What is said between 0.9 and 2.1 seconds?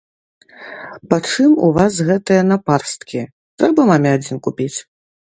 Пачым у вас